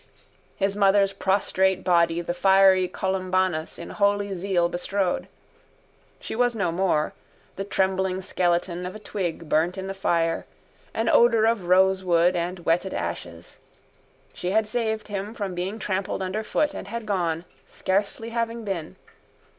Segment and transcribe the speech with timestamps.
[0.55, 5.27] His mother's prostrate body the fiery Columbanus in holy zeal bestrode.
[6.19, 7.13] She was no more:
[7.55, 10.47] the trembling skeleton of a twig burnt in the fire,
[10.95, 13.59] an odour of rosewood and wetted ashes.
[14.33, 18.95] She had saved him from being trampled underfoot and had gone, scarcely having been.